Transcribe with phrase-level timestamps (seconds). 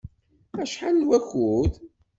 [0.61, 1.73] Acḥal n wakud?